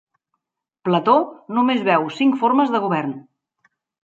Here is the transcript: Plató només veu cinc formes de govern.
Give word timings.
Plató 0.87 1.13
només 1.57 1.83
veu 1.91 2.09
cinc 2.17 2.41
formes 2.45 2.75
de 2.77 2.83
govern. 2.89 3.15